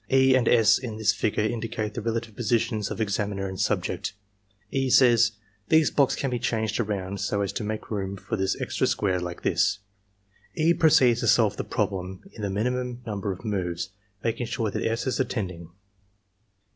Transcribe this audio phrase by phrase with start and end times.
[0.05, 4.13] '* "E." and "S." in this figure indicate the relative positions of examiner and subject.
[4.71, 4.89] E.
[4.89, 5.39] says: ^^
[5.69, 9.13] These blocks can be changed around so as to make room for this extra square
[9.17, 9.77] f like thisJ^
[10.55, 10.73] E.
[10.73, 13.89] proceeds to solve the problem in the miniflaum number pf jnoves;
[14.23, 15.69] making sure that S, is attending.